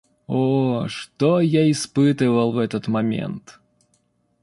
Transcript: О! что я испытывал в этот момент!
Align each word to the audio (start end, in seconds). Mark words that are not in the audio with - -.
О! 0.25 0.87
что 0.87 1.39
я 1.41 1.69
испытывал 1.69 2.53
в 2.53 2.57
этот 2.57 2.87
момент! 2.87 3.59